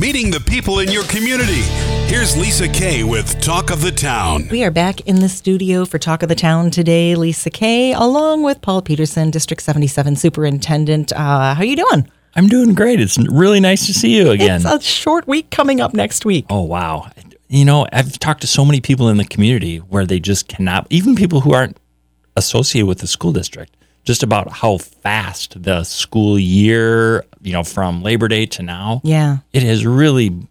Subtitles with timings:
[0.00, 1.60] meeting the people in your community.
[2.08, 4.48] Here's Lisa Kay with Talk of the Town.
[4.50, 7.14] We are back in the studio for Talk of the Town today.
[7.14, 11.12] Lisa Kay, along with Paul Peterson, District 77 Superintendent.
[11.12, 12.10] Uh, how are you doing?
[12.34, 12.98] I'm doing great.
[12.98, 14.62] It's really nice to see you again.
[14.64, 16.46] It's a short week coming up next week.
[16.48, 17.10] Oh, wow.
[17.48, 20.86] You know, I've talked to so many people in the community where they just cannot,
[20.88, 21.76] even people who aren't
[22.36, 28.02] associated with the school district, just about how fast the school year, you know, from
[28.02, 29.38] Labor Day to now, Yeah.
[29.52, 30.46] it has really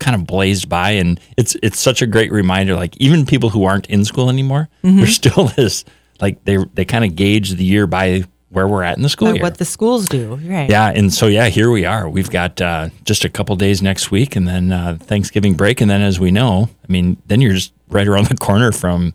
[0.00, 3.64] kind of blazed by and it's it's such a great reminder like even people who
[3.64, 4.96] aren't in school anymore Mm-hmm.
[4.98, 5.84] they're still this
[6.20, 9.32] like they they kind of gauge the year by where we're at in the school
[9.32, 10.34] year what the schools do.
[10.44, 10.68] Right.
[10.68, 12.08] yeah, and so yeah, here we are.
[12.08, 15.90] We've got uh, just a couple days next week, and then uh, Thanksgiving break, and
[15.90, 19.12] then as we know, I mean, then you're just right around the corner from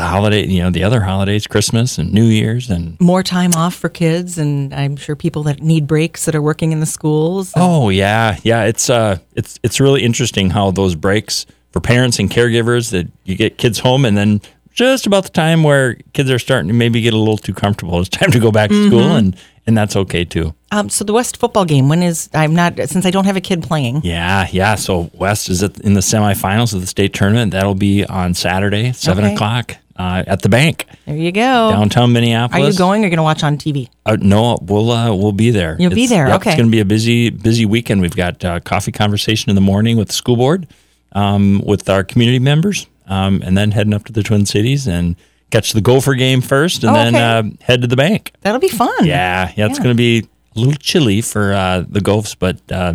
[0.00, 3.74] the holiday, you know, the other holidays, Christmas and New Year's, and More time off
[3.74, 7.52] for kids, and I'm sure people that need breaks that are working in the schools.
[7.54, 12.30] oh yeah, yeah, it's uh, it's it's really interesting how those breaks for parents and
[12.30, 14.40] caregivers that you get kids home, and then
[14.72, 18.00] just about the time where kids are starting to maybe get a little too comfortable,
[18.00, 20.54] it's time to go back to school, and and that's okay too.
[20.72, 23.40] Um, so the West football game, when is, I'm not, since I don't have a
[23.40, 24.00] kid playing.
[24.04, 24.76] Yeah, yeah.
[24.76, 27.52] So West is in the semifinals of the state tournament.
[27.52, 29.34] That'll be on Saturday, seven Okay.
[29.34, 31.70] o'clock uh, at the bank There you go.
[31.72, 32.62] downtown Minneapolis.
[32.66, 33.88] Are you going or going to watch on TV?
[34.06, 35.76] Uh, no, we'll uh, we'll be there.
[35.78, 36.50] You'll be there, yep, okay.
[36.52, 38.00] It's going to be a busy busy weekend.
[38.00, 40.66] We've got uh, coffee conversation in the morning with the school board,
[41.12, 45.16] um, with our community members, um, and then heading up to the Twin Cities and
[45.50, 47.24] catch the Gopher game first, and Oh, then okay.
[47.50, 48.32] uh, head to the bank.
[48.42, 49.04] That'll be fun.
[49.04, 52.94] Yeah, yeah, it's going to be a little chilly for uh, the Gophs, but uh,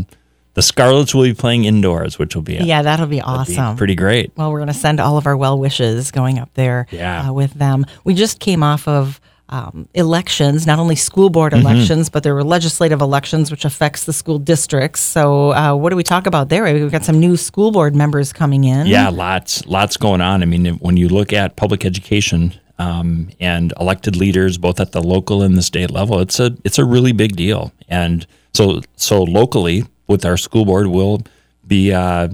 [0.56, 3.76] the Scarlets will be playing indoors, which will be, Yeah, that'll be be awesome.
[3.78, 4.32] pretty great.
[4.36, 7.30] Well, we're going to send all of our well wishes going up there Yeah.
[7.30, 7.86] uh, with them.
[8.04, 11.68] We just came off of um, elections, not only school board Mm-hmm.
[11.68, 15.02] elections, but there were legislative elections, which affects the school districts.
[15.02, 16.64] So, uh, what do we talk about there?
[16.74, 18.88] We've got some new school board members coming in.
[18.88, 20.42] Yeah, lots, lots going on.
[20.42, 25.02] I mean, when you look at public education um, and elected leaders, both at the
[25.04, 27.72] local and the state level, it's a it's a really big deal.
[27.88, 31.22] And so, so locally with our school board, we'll
[31.68, 32.30] be uh,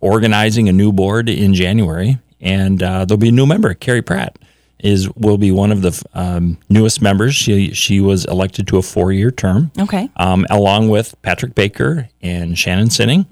[0.00, 4.38] organizing a new board in January, and uh, there'll be a new member, Carrie Pratt.
[4.80, 7.34] Is will be one of the um, newest members.
[7.34, 10.10] She she was elected to a four year term Okay.
[10.16, 13.24] um, along with Patrick Baker and Shannon Sinning.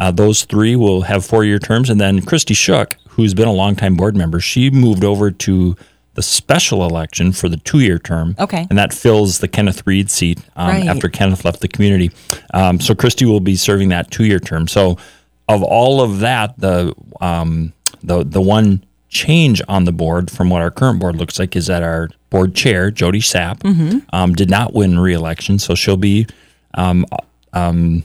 [0.00, 1.90] Uh, those three will have four year terms.
[1.90, 5.76] And then Christy Shook, who's been a longtime board member, she moved over to
[6.16, 8.34] the special election for the two year term.
[8.38, 8.66] Okay.
[8.68, 10.86] And that fills the Kenneth Reed seat um, Right.
[10.88, 12.10] after Kenneth left the community.
[12.52, 14.66] Um, so Christy will be serving that two year term.
[14.66, 14.96] So,
[15.48, 17.72] of all of that, the um,
[18.02, 21.66] the the one change on the board from what our current board looks like is
[21.68, 26.26] that our board chair Jody Sapp um, did not win re-election, so she'll be
[26.74, 27.06] um,
[27.52, 28.02] um,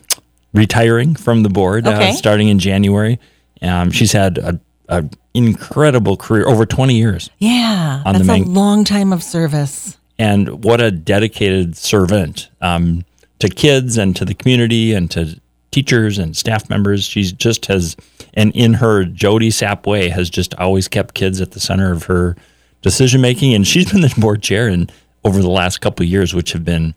[0.54, 2.10] retiring from the board Okay.
[2.10, 3.20] uh, starting in January.
[3.62, 5.04] Um, she's had a, a
[5.34, 7.30] incredible career over 20 years.
[7.40, 8.02] Yeah.
[8.06, 9.98] That's a long time of service.
[10.20, 13.06] and what a dedicated servant um,
[13.40, 15.40] to kids and to the community and to
[15.72, 17.04] teachers and staff members.
[17.06, 17.96] She's just has,
[18.34, 22.04] and in her Jody Sapp way, has just always kept kids at the center of
[22.04, 22.36] her
[22.82, 23.54] decision making.
[23.54, 24.92] And she's been the board chair and
[25.24, 26.94] over the last couple of years, which have been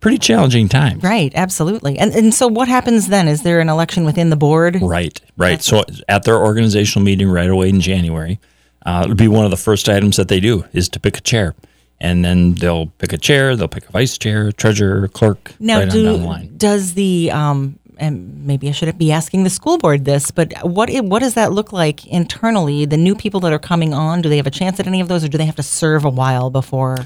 [0.00, 1.02] pretty challenging times.
[1.02, 1.32] Right.
[1.34, 1.98] Absolutely.
[1.98, 3.28] And, and so, what happens then?
[3.28, 4.78] Is there an election within the board?
[4.80, 5.62] Right, right.
[5.62, 8.38] So at their organizational meeting right away in January,
[8.86, 11.20] uh, it'll be one of the first items that they do is to pick a
[11.20, 11.54] chair.
[12.00, 15.90] And then they'll pick a chair, they'll pick a vice chair, treasurer, clerk, Now, right
[15.90, 16.56] do, down the line.
[16.56, 20.90] does the um, and maybe I shouldn't be asking the school board this, but what
[21.00, 22.84] what does that look like internally?
[22.84, 25.08] The new people that are coming on, do they have a chance at any of
[25.08, 26.98] those, or do they have to serve a while before?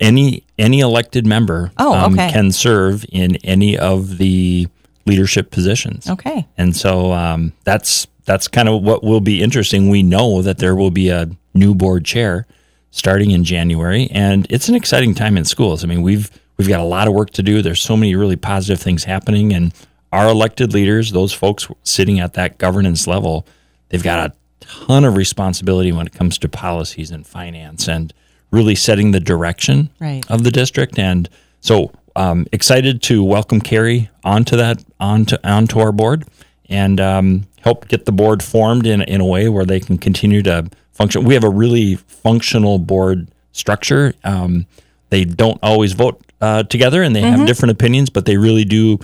[0.00, 2.30] Any any elected member um, Oh, okay.
[2.30, 4.66] can serve in any of the
[5.06, 6.08] leadership positions.
[6.08, 9.88] Okay, And so um, that's that's kind of what will be interesting.
[9.88, 12.46] We know that there will be a new board chair
[12.90, 15.84] starting in January, and it's an exciting time in schools.
[15.84, 17.62] I mean, we've we've got a lot of work to do.
[17.62, 19.72] There's so many really positive things happening, and
[20.12, 23.46] our elected leaders, those folks sitting at that governance level,
[23.90, 28.12] they've got a ton of responsibility when it comes to policies and finance and
[28.50, 30.24] really setting the direction Right.
[30.30, 30.98] of the district.
[30.98, 31.28] And
[31.60, 36.24] so um, excited to welcome Carrie onto that onto onto our board
[36.68, 40.42] and um, help get the board formed in in a way where they can continue
[40.42, 41.24] to function.
[41.24, 44.14] We have a really functional board structure.
[44.24, 44.66] Um,
[45.10, 48.98] they don't always vote uh, together, and they have different opinions, but they really do.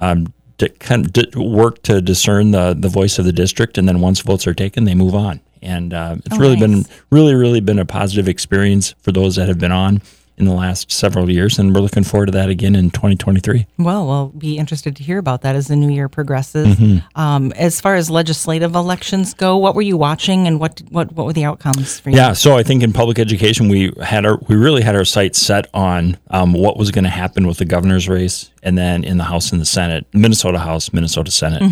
[0.00, 4.00] Um, to kind of work to discern the the voice of the district, and then
[4.00, 5.40] once votes are taken, they move on.
[5.62, 9.48] And uh, it's Oh, really been really really been a positive experience for those that
[9.48, 10.02] have been on.
[10.38, 13.66] in the last several years, and we're looking forward to that again in 2023.
[13.78, 16.68] Well, we'll be interested to hear about that as the new year progresses.
[16.74, 17.20] Mm-hmm.
[17.20, 21.26] Um, as far as legislative elections go, what were you watching, and what what what
[21.26, 22.16] were the outcomes for you?
[22.16, 25.38] Yeah, so I think in public education we had our we really had our sights
[25.38, 29.18] set on um, what was going to happen with the governor's race, and then in
[29.18, 31.62] the House and the Senate, Minnesota House, Minnesota Senate.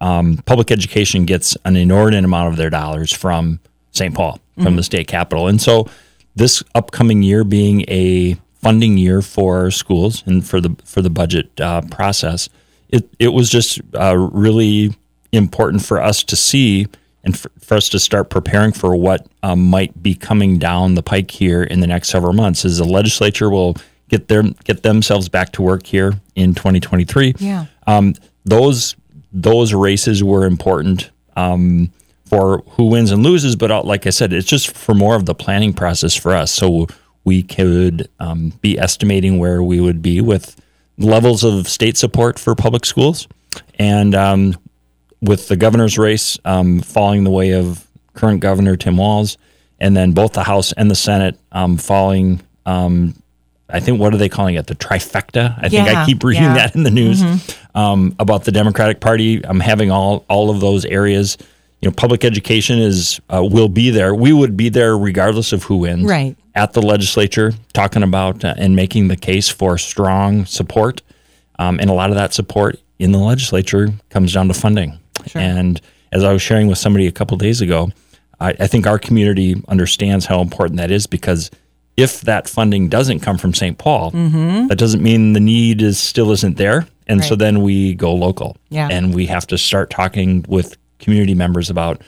[0.00, 3.60] Um, public education gets an inordinate amount of their dollars from
[3.90, 4.14] St.
[4.14, 5.88] Paul, from the state capital, and so
[6.38, 11.60] this upcoming year being a funding year for schools and for the for the budget
[11.60, 12.48] uh, process,
[12.88, 14.94] it it was just uh, really
[15.32, 16.86] important for us to see
[17.24, 21.02] and for, for us to start preparing for what um, might be coming down the
[21.02, 22.64] pike here in the next several months.
[22.64, 23.76] As the legislature will
[24.08, 27.34] get their get themselves back to work here in 2023.
[27.38, 27.66] Yeah.
[27.86, 28.96] Um, those
[29.42, 31.92] those races were important um,
[32.26, 35.26] for who wins and loses, but uh, like I said, it's just for more of
[35.26, 36.52] the planning process for us.
[36.52, 36.88] So
[37.24, 40.60] we could um, be estimating where we would be with
[40.98, 43.28] levels of state support for public schools,
[43.78, 44.56] and um,
[45.20, 49.38] with the governor's race um, falling the way of current governor Tim Walz,
[49.78, 52.40] and then both the House and the Senate um, falling.
[52.66, 53.14] Um,
[53.70, 54.66] I think what are they calling it?
[54.66, 55.56] The trifecta.
[55.62, 56.54] I think I keep reading yeah.
[56.54, 57.22] that in the news
[57.78, 59.40] um, about the Democratic Party.
[59.46, 61.38] I'm having all all of those areas.
[61.80, 64.14] You know, public education is uh, will be there.
[64.14, 66.04] We would be there regardless of who wins.
[66.04, 66.36] Right.
[66.56, 71.02] At the legislature, talking about uh, and making the case for strong support,
[71.60, 74.98] um, and a lot of that support in the legislature comes down to funding.
[75.28, 75.40] Sure.
[75.40, 75.80] And
[76.10, 77.92] as I was sharing with somebody a couple days ago,
[78.40, 81.48] I, I think our community understands how important that is because
[81.96, 83.78] if that funding doesn't come from St.
[83.78, 84.10] Paul,
[84.68, 86.88] that doesn't mean the need is still isn't there.
[87.08, 88.56] And so then we go local.
[88.68, 88.88] Yeah.
[88.90, 92.02] And we have to start talking with community members about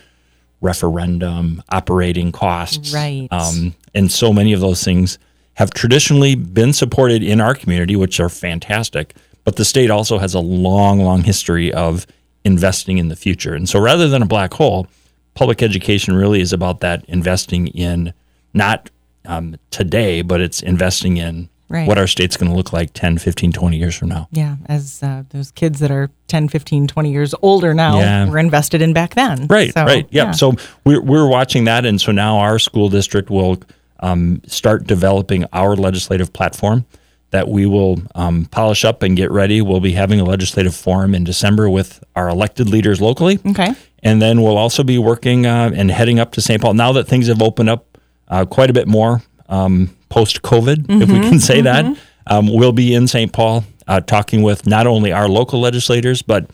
[0.60, 2.92] referendum, operating costs.
[2.92, 3.28] Right.
[3.30, 5.18] Um, and so many of those things
[5.54, 9.14] have traditionally been supported in our community, which are fantastic.
[9.44, 12.06] But the state also has a long, long history of
[12.44, 13.54] investing in the future.
[13.54, 14.86] And so rather than a black hole,
[15.34, 18.12] public education really is about that investing in
[18.52, 18.90] not
[19.24, 21.86] um, today, but it's investing in Right.
[21.86, 24.28] what our state's going to look like 10, 15, 20 years from now.
[24.32, 28.28] Yeah, as uh, those kids that are 10, 15, 20 years older now Yeah.
[28.28, 29.46] were invested in back then.
[29.46, 30.06] Right, So, right.
[30.10, 30.34] Yep.
[30.34, 31.86] So we're, we're watching that.
[31.86, 33.62] And so now our school district will
[34.00, 36.84] um, start developing our legislative platform
[37.30, 39.62] that we will um, polish up and get ready.
[39.62, 43.38] We'll be having a legislative forum in December with our elected leaders locally.
[43.46, 43.72] Okay.
[44.02, 46.60] And then we'll also be working uh, and heading up to St.
[46.60, 47.86] Paul now that things have opened up
[48.26, 51.84] uh, quite a bit more um, post COVID, if we can say that.
[52.26, 53.32] Um, we'll be in St.
[53.32, 56.48] Paul uh, talking with not only our local legislators, but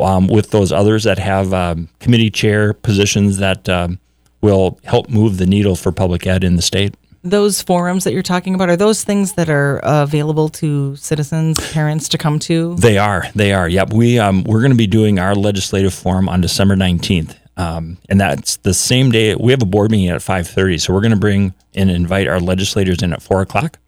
[0.00, 4.00] um, with those others that have um, committee chair positions that um,
[4.40, 6.94] will help move the needle for public ed in the state.
[7.24, 11.56] Those forums that you're talking about are those things that are uh, available to citizens,
[11.72, 12.74] parents to come to?
[12.74, 13.26] They are.
[13.36, 13.68] They are.
[13.68, 13.92] Yep.
[13.92, 18.20] We um, we're going to be doing our legislative forum on December nineteenth, um, and
[18.20, 19.34] that's the same day.
[19.34, 22.28] We have a board meeting at five thirty, so we're going to bring and invite
[22.28, 23.78] our legislators in at four o'clock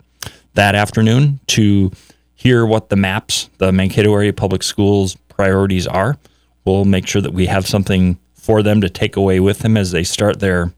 [0.55, 1.90] that afternoon to
[2.34, 6.16] hear what the MAPS, the Mankato area public schools priorities are.
[6.64, 9.90] We'll make sure that we have something for them to take away with them as
[9.90, 10.72] they start their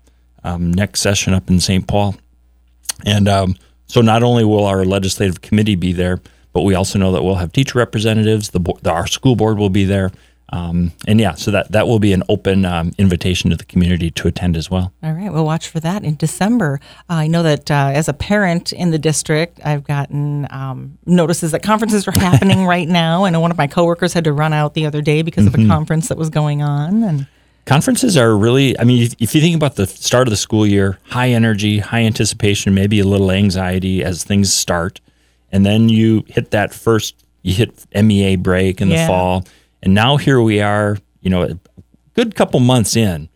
[0.44, 1.86] um, next session up in St.
[1.86, 2.16] Paul.
[3.04, 3.56] And um,
[3.86, 6.20] so not only will our legislative committee be there,
[6.52, 8.50] but we also know that we'll have teacher representatives.
[8.50, 10.10] The, bo- the our school board will be there,
[10.50, 14.10] um, and yeah, so that that will be an open um, invitation to the community
[14.12, 14.92] to attend as well.
[15.02, 16.80] All right, we'll watch for that in December.
[17.10, 21.50] Uh, I know that uh, as a parent in the district, I've gotten um, notices
[21.50, 23.24] that conferences are happening right now.
[23.24, 25.54] I know one of my coworkers had to run out the other day because of
[25.54, 27.02] a conference that was going on.
[27.02, 27.26] And
[27.66, 30.64] Conferences are really, I mean, if, if you think about the start of the school
[30.64, 35.00] year, high energy, high anticipation, maybe a little anxiety as things start.
[35.50, 39.44] And then you hit that first, you hit MEA break in the fall.
[39.86, 41.56] And now here we are, you know, a
[42.14, 43.28] good couple months in.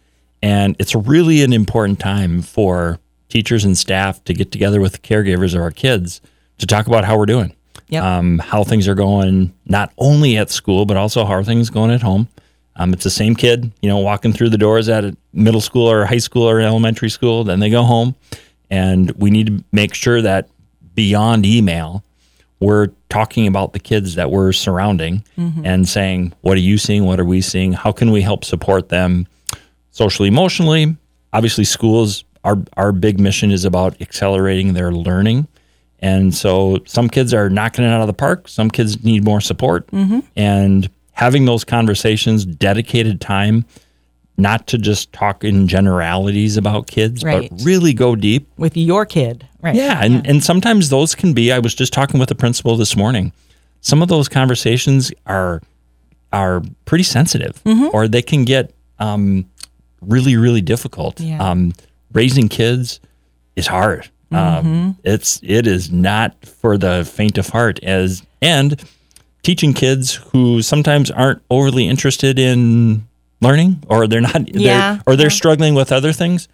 [0.43, 4.99] And it's really an important time for teachers and staff to get together with the
[4.99, 6.21] caregivers of our kids
[6.59, 7.55] to talk about how we're doing
[7.87, 8.03] Yep.
[8.03, 11.93] um, how things are going, not only at school, but also how are things going
[11.93, 12.27] at home.
[12.75, 15.89] Um, it's the same kid, you know, walking through the doors at a middle school
[15.89, 17.45] or high school or elementary school.
[17.45, 18.17] Then they go home,
[18.71, 20.49] and we need to make sure that
[20.97, 22.03] beyond email,
[22.61, 25.65] we're talking about the kids that we're surrounding mm-hmm.
[25.65, 27.05] and saying, "What are you seeing?
[27.05, 27.73] What are we seeing?
[27.73, 29.27] How can we help support them
[29.91, 30.97] socially, emotionally?"
[31.33, 32.25] Obviously, schools.
[32.45, 35.49] Our our big mission is about accelerating their learning.
[36.01, 38.49] And so some kids are knocking it out of the park.
[38.49, 39.87] Some kids need more support.
[39.89, 40.21] Mm-hmm.
[40.35, 43.67] And having those conversations, dedicated time,
[44.41, 47.49] not to just talk in generalities about kids, Right.
[47.51, 48.49] but really go deep.
[48.57, 49.75] with your kid, right?
[49.75, 51.53] Yeah, and, and sometimes those can be.
[51.53, 53.33] I was just talking with the principal this morning.
[53.81, 55.63] Some of those conversations are
[56.33, 57.61] are pretty sensitive,
[57.93, 59.45] or they can get um,
[60.01, 61.21] really, really difficult.
[61.21, 61.43] Yeah.
[61.43, 61.73] Um,
[62.13, 63.01] raising kids
[63.57, 64.09] is hard.
[64.33, 67.81] Um, it's it is not for the faint of heart.
[67.83, 68.81] As and
[69.43, 73.07] teaching kids who sometimes aren't overly interested in
[73.41, 76.49] learning, or they're not, Yeah, they're, or they're struggling with other things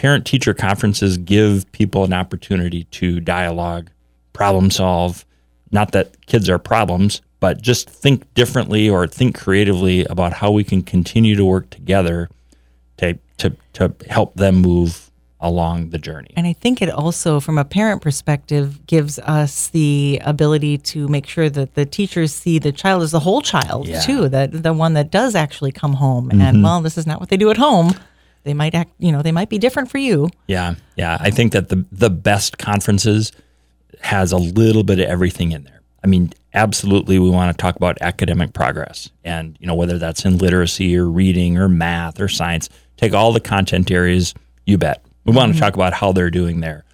[0.00, 3.90] parent teacher conferences give people an opportunity to dialogue,
[4.32, 5.26] problem solve.
[5.72, 10.64] Not that kids are problems, but just think differently or think creatively about how we
[10.64, 12.30] can continue to work together
[12.96, 15.09] to to, to help them move
[15.40, 16.30] along the journey.
[16.36, 21.26] And I think it also, from a parent perspective, gives us the ability to make
[21.26, 24.00] sure that the teachers see the child as the whole child Yeah.
[24.00, 26.30] too, that the one that does actually come home.
[26.30, 26.62] And mm-hmm.
[26.62, 27.94] well, this is not what they do at home.
[28.44, 30.30] They might act, you know, they might be different for you.
[30.46, 31.18] Yeah, yeah.
[31.20, 33.32] I think that the the best conferences
[34.00, 35.80] has a little bit of everything in there.
[36.02, 40.24] I mean, absolutely, we want to talk about academic progress, and you know whether that's
[40.24, 42.70] in literacy or reading or math or science.
[42.96, 44.34] Take all the content areas.
[44.64, 45.04] You bet.
[45.24, 45.64] We want to mm-hmm.
[45.64, 46.84] talk about how they're doing there.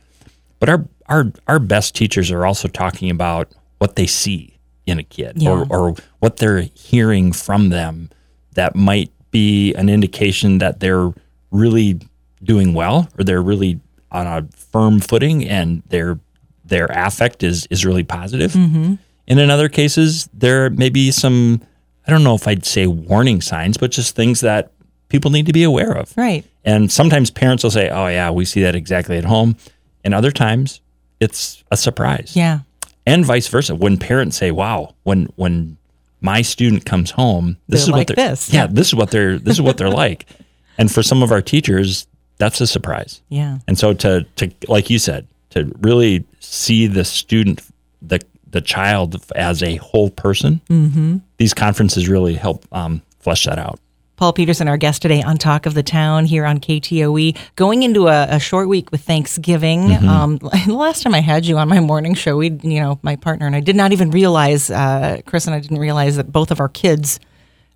[0.58, 5.02] But our our our best teachers are also talking about what they see in a
[5.02, 5.50] kid Yeah.
[5.50, 8.10] or, or what they're hearing from them
[8.54, 11.12] that might be an indication that they're
[11.50, 12.00] really
[12.42, 13.80] doing well or they're really
[14.10, 16.18] on a firm footing and their
[16.64, 18.52] their affect is is really positive.
[18.52, 18.94] Mm-hmm.
[19.28, 21.60] And in other cases, there may be some
[22.06, 24.70] I don't know if I'd say warning signs, but just things that
[25.08, 26.16] people need to be aware of.
[26.16, 26.44] Right.
[26.64, 29.56] And sometimes parents will say, "Oh yeah, we see that exactly at home,"
[30.04, 30.80] and other times
[31.20, 32.32] it's a surprise.
[32.34, 32.60] Yeah.
[33.06, 33.74] And vice versa.
[33.74, 35.76] When parents say, "Wow, when when
[36.20, 39.10] my student comes home, this They're is like what they're this." yeah, this is what
[39.10, 40.26] they're this is what they're like."
[40.78, 43.22] And for some of our teachers, that's a surprise.
[43.30, 43.60] Yeah.
[43.66, 47.62] And so to to like you said, to really see the student
[48.02, 48.20] the
[48.50, 51.16] the child as a whole person, Mm-hmm.
[51.38, 53.80] these conferences really help um, flesh that out.
[54.16, 58.08] Paul Peterson, our guest today on Talk of the Town here on KTOE, going into
[58.08, 59.92] a, a short week with Thanksgiving.
[59.92, 63.16] Um, the last time I had you on my morning show, we, you know, my
[63.16, 66.50] partner and I did not even realize, uh, Chris and I didn't realize that both
[66.50, 67.20] of our kids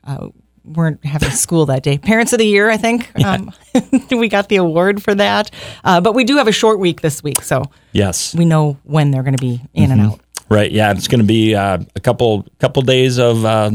[0.04, 0.28] uh,
[0.64, 1.98] weren't having school that day.
[1.98, 3.10] Parents of the Year, I think.
[3.22, 3.52] Um,
[4.10, 5.50] we got the award for that.
[5.84, 8.34] Uh, but we do have a short week this week, so Yes.
[8.34, 10.20] we know when they're going to be in and out.
[10.48, 10.72] Right.
[10.72, 13.72] Yeah, it's going to be uh, a couple couple days of uh,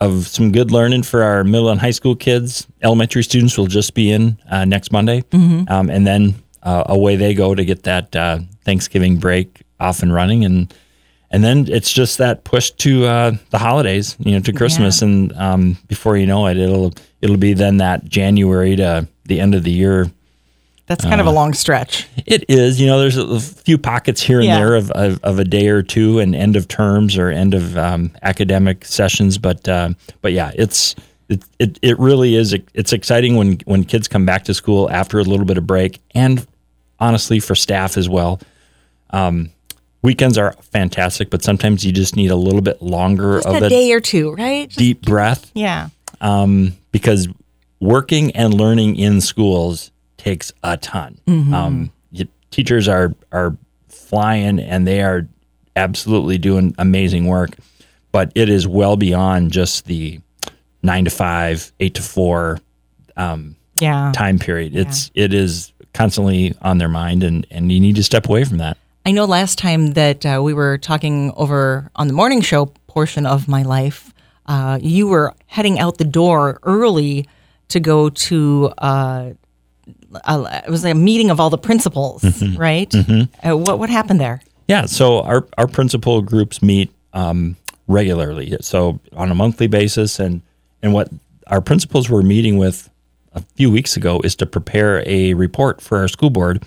[0.00, 2.66] of some good learning for our middle and high school kids.
[2.82, 5.22] Elementary students will just be in uh, next Monday,
[5.68, 10.12] um, and then uh, away they go to get that uh, Thanksgiving break off and
[10.12, 10.72] running, and
[11.30, 15.32] and then it's just that push to uh, the holidays, you know, to Christmas, and
[15.34, 19.62] um, before you know it, it'll it'll be then that January to the end of
[19.62, 20.10] the year
[20.90, 22.08] That's kind of a long stretch.
[22.26, 22.80] it is.
[22.80, 24.58] You know, there's a, few pockets here and Yeah.
[24.58, 27.78] there of, of, of a day or two and end of terms or end of
[27.78, 30.96] um, academic sessions, but uh, but yeah, it's
[31.28, 32.56] it, it it really is.
[32.74, 36.00] It's exciting when when kids come back to school after a little bit of break,
[36.12, 36.44] and
[36.98, 38.40] honestly for staff as well.
[39.10, 39.50] Um,
[40.02, 43.66] weekends are fantastic, but sometimes you just need a little bit longer Just of a
[43.66, 44.66] a day or two, right?
[44.68, 45.90] Just- deep breath yeah.
[46.20, 47.28] um, because
[47.78, 51.18] working and learning in schools takes a ton.
[51.26, 53.56] Um, y- teachers are are
[53.88, 55.26] flying and they are
[55.76, 57.50] absolutely doing amazing work,
[58.12, 60.20] but it is well beyond just the
[60.82, 62.58] nine to five, eight to four
[63.16, 64.12] um, Yeah.
[64.14, 64.76] time period.
[64.76, 68.58] It's it is constantly on their mind, and and you need to step away from
[68.58, 68.76] that.
[69.06, 73.24] I know last time that uh, we were talking over on the morning show portion
[73.26, 74.12] of my life,
[74.46, 77.26] uh, you were heading out the door early
[77.68, 78.72] to go to.
[78.78, 79.30] Uh,
[80.12, 82.24] it was a meeting of all the principals,
[82.56, 82.92] right?
[82.94, 84.40] Uh, what what happened there?
[84.68, 87.56] Yeah, so our our principal groups meet um,
[87.88, 90.42] regularly, so on a monthly basis, and
[90.82, 91.08] and what
[91.46, 92.88] our principals were meeting with
[93.34, 96.64] a few weeks ago is to prepare a report for our school board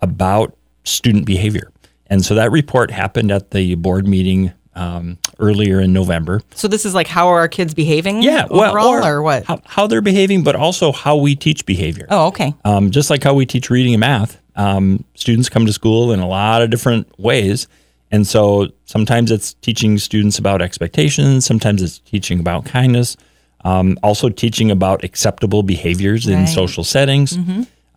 [0.00, 1.70] about student behavior,
[2.08, 6.40] and so that report happened at the board meeting um, earlier in November.
[6.54, 8.22] So this is like how are our kids behaving?
[8.22, 9.44] Yeah, well, overall, or, what?
[9.44, 12.06] How, how they're behaving, but also how we teach behavior.
[12.10, 12.54] oh, okay.
[12.64, 16.20] Um, just like how we teach reading and math, um, students come to school in
[16.20, 17.66] a lot of different ways.
[18.10, 23.16] And so sometimes it's teaching students about expectations, sometimes it's teaching about kindness,
[23.64, 26.44] um, also teaching about acceptable behaviors in Right.
[26.44, 26.54] Mm-hmm.
[26.54, 27.36] social settings.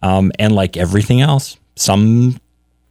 [0.01, 2.39] Um, and like everything else, some,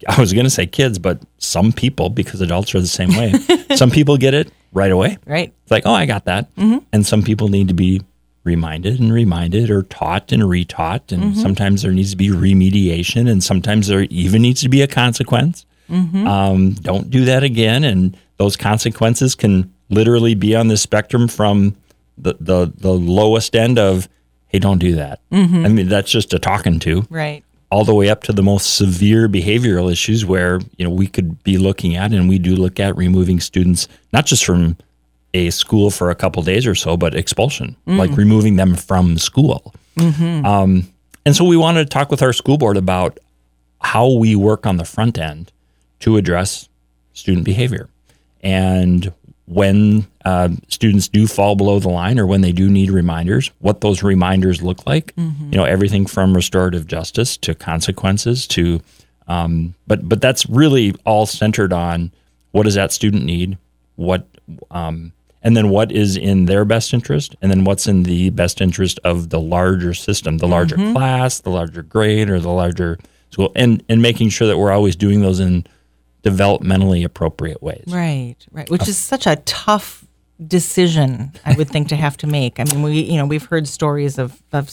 [0.08, 3.34] I was going to say kids, but some people, because adults are the same way,
[3.76, 5.18] some people get it right away.
[5.26, 5.52] Right.
[5.62, 6.54] It's like, oh, I got that.
[6.56, 6.78] Mm-hmm.
[6.92, 8.02] And some people need to be
[8.44, 11.12] reminded and reminded or taught and retaught.
[11.12, 11.40] And mm-hmm.
[11.40, 15.66] sometimes there needs to be remediation and sometimes there even needs to be a consequence.
[15.90, 16.26] Mm-hmm.
[16.26, 17.84] Um, don't do that again.
[17.84, 21.76] And those consequences can literally be on the spectrum from
[22.16, 24.08] the, the, the lowest end of,
[24.46, 25.20] hey, don't do that.
[25.64, 27.44] I mean, that's just a talking to Right.
[27.70, 31.42] All the way up to the most severe behavioral issues where you know we could
[31.42, 34.76] be looking at and we do look at removing students not just from
[35.34, 39.74] a school for a couple days or so but expulsion like removing them from school.
[40.46, 40.88] Um,
[41.24, 43.18] and so we wanted to talk with our school board about
[43.80, 45.50] how we work on the front end
[46.00, 46.68] to address
[47.14, 47.88] student behavior.
[48.42, 49.12] And
[49.46, 53.80] when uh, students do fall below the line or when they do need reminders, what
[53.80, 55.12] those reminders look like.
[55.52, 58.80] You know, everything from restorative justice to consequences to,
[59.28, 62.10] um, but but that's really all centered on
[62.50, 63.56] what does that student need,
[63.96, 64.26] what,
[64.70, 65.12] um,
[65.42, 68.98] and then what is in their best interest, and then what's in the best interest
[69.04, 72.98] of the larger system, the larger class, the larger grade, or the larger
[73.30, 75.64] school, and and making sure that we're always doing those in
[76.26, 77.84] developmentally appropriate ways.
[77.86, 78.68] Right, right.
[78.68, 80.05] Which is such a tough
[80.44, 82.60] decision, I would think, to have to make.
[82.60, 84.70] I mean, we, you know, we've heard stories of, of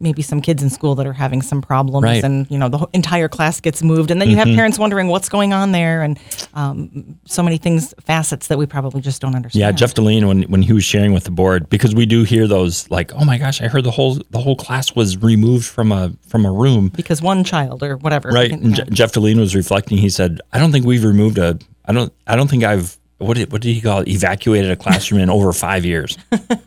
[0.00, 2.22] maybe some kids in school that are having some problems, Right.
[2.22, 5.28] and you know, the entire class gets moved, and then you have parents wondering what's
[5.28, 6.20] going on there, and
[6.54, 9.60] um, so many things, facets that we probably just don't understand.
[9.60, 12.46] Yeah, Jeff Deline when when he was sharing with the board because we do hear
[12.46, 15.90] those like, oh my gosh, I heard the whole the whole class was removed from
[15.90, 16.90] a from a room.
[16.94, 18.28] because one child or whatever.
[18.28, 18.52] Right.
[18.52, 19.98] And Je- Jeff Deline was reflecting.
[19.98, 21.58] He said, I don't think we've removed a.
[21.86, 22.12] I don't.
[22.28, 22.96] I don't think I've.
[23.18, 24.08] What did what did he call it?
[24.08, 26.16] Evacuated a classroom in over five years.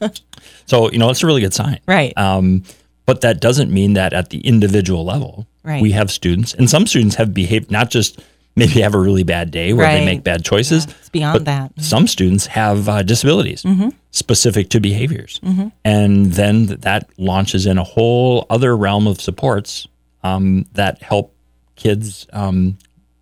[0.65, 1.79] so you know, it's a really good sign.
[1.88, 2.17] Right.
[2.17, 2.63] Um,
[3.05, 5.81] but that doesn't mean that at the individual level, Right.
[5.81, 8.20] we have students, and some students have behaved not just
[8.55, 10.86] maybe have a really bad day where they make bad choices.
[10.86, 11.72] Yeah, it's beyond but that.
[11.72, 11.81] Mm-hmm.
[11.81, 13.65] Some students have uh, disabilities
[14.12, 15.39] specific to behaviors,
[15.86, 19.88] and then th- that launches in a whole other realm of supports
[20.24, 21.34] um, that help
[21.75, 22.77] kids um,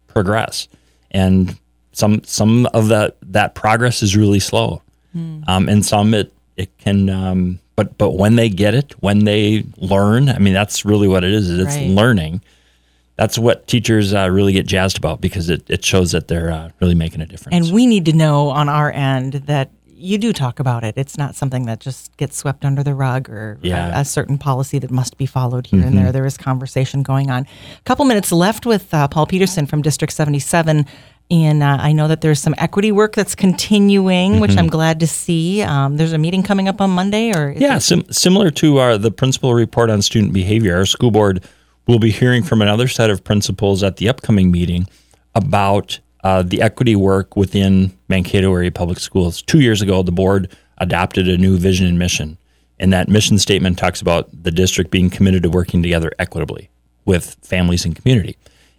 [0.08, 0.68] progress.
[1.12, 1.58] And
[2.00, 4.82] some some of that that progress is really slow,
[5.16, 7.10] um, and some it it can.
[7.10, 11.24] Um, but but when they get it, when they learn, I mean that's really what
[11.24, 11.50] it is.
[11.50, 11.90] is It's Right.
[11.90, 12.42] learning.
[13.16, 16.70] That's what teachers uh, really get jazzed about because it, it shows that they're uh,
[16.80, 17.54] really making a difference.
[17.54, 20.94] And we need to know on our end that you do talk about it.
[20.98, 23.88] It's not something that just gets swept under the rug or Yeah.
[23.90, 23.98] Mm-hmm.
[23.98, 26.14] a, a certain policy that must be followed here and there.
[26.14, 27.42] There is conversation going on.
[27.78, 30.86] A couple minutes left with uh, Paul Peterson from District 77.
[31.32, 35.08] And uh, I know that there's some equity work that's continuing, which I'm glad to
[35.08, 35.62] see.
[35.62, 39.12] Um, there's a meeting coming up on Monday, or Yeah, sim- similar to our the
[39.12, 41.44] principal report on student behavior, our school board
[41.86, 44.88] will be hearing from another set of principals at the upcoming meeting
[45.36, 49.42] about uh, the equity work within Mankato area public schools.
[49.44, 52.38] Two years ago, the board adopted a new vision and mission,
[52.80, 56.70] and that mission statement talks about the district being committed to working together equitably
[57.06, 58.36] with families and community.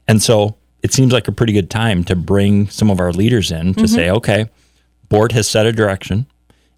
[0.09, 3.51] And so it seems like a pretty good time to bring some of our leaders
[3.51, 4.49] in to say, okay,
[5.09, 6.27] board has set a direction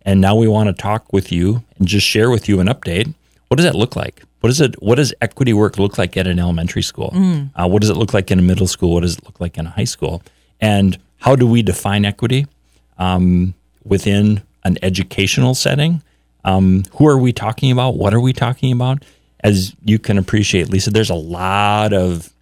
[0.04, 3.14] and now we want to talk with you and just share with you an update.
[3.48, 4.22] What does that look like?
[4.40, 4.80] What is it?
[4.82, 7.10] What does equity work look like at an elementary school?
[7.54, 8.94] Uh, what does it look like in a middle school?
[8.94, 10.22] What does it look like in a high school?
[10.60, 12.46] And how do we define equity
[12.98, 16.02] um, within an educational setting?
[16.44, 17.96] Um, who are we talking about?
[17.96, 19.04] What are we talking about?
[19.40, 22.32] As you can appreciate, Lisa, there's a lot of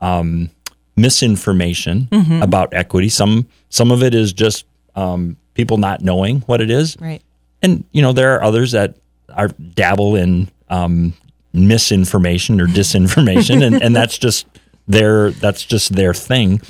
[0.00, 0.50] um,
[0.96, 2.08] misinformation
[2.42, 3.08] about equity.
[3.08, 7.22] Some some of it is just um, people not knowing what it is, right?
[7.62, 8.96] and you know there are others that
[9.30, 11.14] are dabble in um,
[11.52, 14.46] misinformation or disinformation, and, and that's just
[14.86, 16.60] their that's just their thing.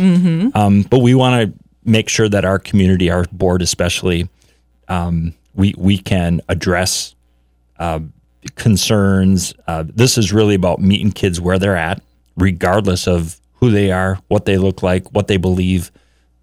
[0.55, 4.29] Um, but we want to make sure that our community, our board especially,
[4.89, 7.15] um, we we can address
[7.79, 8.01] uh,
[8.55, 9.55] concerns.
[9.67, 12.03] Uh, this is really about meeting kids where they're at,
[12.37, 15.91] regardless of who they are, what they look like, what they believe.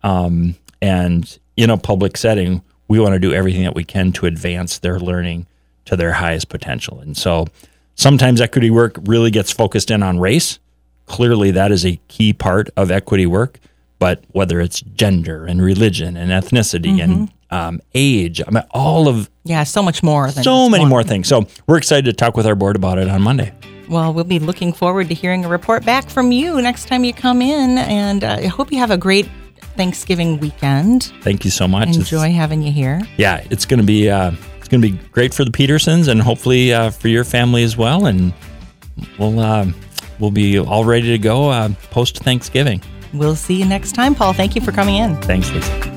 [0.02, 4.26] Um, and in a public setting, we want to do everything that we can to
[4.26, 5.46] advance their learning
[5.86, 7.00] to their highest potential.
[7.00, 7.46] And so
[7.94, 10.58] sometimes equity work really gets focused in on race.
[11.06, 13.60] Clearly, that is a key part of equity work.
[14.00, 19.30] But whether it's gender and religion and ethnicity and um, age, I mean, all of
[19.44, 20.32] Yeah, so much more.
[20.32, 20.90] Than so many one.
[20.90, 21.28] more things.
[21.28, 23.54] So we're excited to talk with our board about it on Monday.
[23.92, 27.14] Well, we'll be looking forward to hearing a report back from you next time you
[27.14, 29.30] come in, and uh, I hope you have a great
[29.76, 31.12] Thanksgiving weekend.
[31.22, 31.90] Thank you so much.
[31.90, 33.02] It's- Enjoy having you here.
[33.18, 36.22] yeah, it's going to be uh, it's going to be great for the Petersons and
[36.22, 38.06] hopefully uh, for your family as well.
[38.06, 38.34] And
[39.20, 39.68] we'll uh,
[40.20, 42.82] we'll be all ready to go uh, post Thanksgiving.
[43.14, 44.32] We'll see you next time, Paul.
[44.32, 45.18] Thank you for coming in.
[45.24, 45.91] Thanks, Lisa.